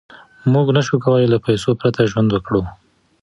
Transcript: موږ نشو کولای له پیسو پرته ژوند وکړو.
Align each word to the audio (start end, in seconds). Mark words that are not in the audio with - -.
موږ 0.53 0.67
نشو 0.75 0.95
کولای 1.03 1.25
له 1.33 1.37
پیسو 1.45 1.69
پرته 1.79 2.01
ژوند 2.11 2.29
وکړو. 2.31 2.61